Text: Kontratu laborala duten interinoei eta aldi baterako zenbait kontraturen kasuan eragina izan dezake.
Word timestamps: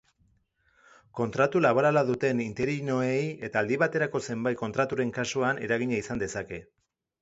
Kontratu 1.19 1.61
laborala 1.65 2.03
duten 2.09 2.41
interinoei 2.47 3.21
eta 3.49 3.63
aldi 3.65 3.81
baterako 3.87 4.25
zenbait 4.29 4.63
kontraturen 4.67 5.17
kasuan 5.23 5.67
eragina 5.71 6.05
izan 6.05 6.29
dezake. 6.29 6.67